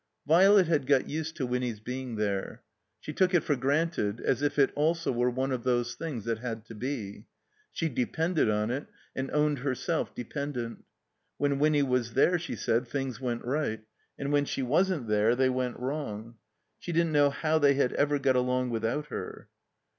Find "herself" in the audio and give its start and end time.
9.59-10.15